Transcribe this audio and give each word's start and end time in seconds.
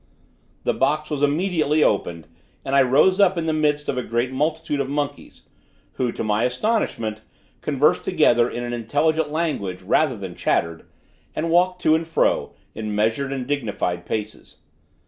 The 0.63 0.73
box 0.73 1.11
was 1.11 1.21
immediately 1.21 1.83
opened, 1.83 2.27
and 2.65 2.75
I 2.75 2.81
rose 2.81 3.19
up 3.19 3.37
in 3.37 3.45
the 3.45 3.53
midst 3.53 3.87
of 3.87 3.99
a 3.99 4.01
great 4.01 4.31
multitude 4.31 4.79
of 4.79 4.89
monkeys, 4.89 5.43
who, 5.91 6.11
to 6.13 6.23
my 6.23 6.43
astonishment, 6.43 7.21
conversed 7.61 8.03
together 8.03 8.49
in 8.49 8.63
an 8.63 8.73
intelligent 8.73 9.31
language 9.31 9.83
rather 9.83 10.17
than 10.17 10.33
chattered, 10.33 10.87
and 11.35 11.51
walked 11.51 11.83
to 11.83 11.93
and 11.93 12.07
fro, 12.07 12.53
in 12.73 12.95
measured 12.95 13.31
and 13.31 13.45
dignified 13.45 14.07
paces. 14.07 14.57